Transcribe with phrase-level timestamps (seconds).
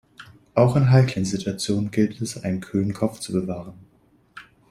[0.55, 3.75] Auch in heiklen Situationen gilt es, einen kühlen Kopf zu bewahren.